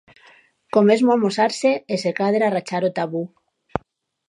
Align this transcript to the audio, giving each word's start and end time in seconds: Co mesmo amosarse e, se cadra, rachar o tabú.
Co 0.71 0.79
mesmo 0.89 1.09
amosarse 1.13 1.71
e, 1.93 1.95
se 2.03 2.11
cadra, 2.19 2.53
rachar 2.55 2.83
o 2.89 2.93
tabú. 2.97 3.23